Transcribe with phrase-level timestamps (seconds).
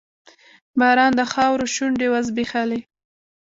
[0.79, 2.79] باران د خاورو شونډې وځبیښلې